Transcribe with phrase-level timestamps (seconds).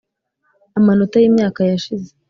[0.77, 2.09] amanota yimyaka yashize,